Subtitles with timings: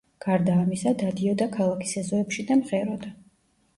[0.25, 3.13] გარდა ამისა, დადიოდა ქალაქის ეზოებში და მღეროდა.